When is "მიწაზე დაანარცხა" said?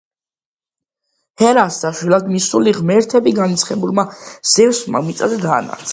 5.11-5.89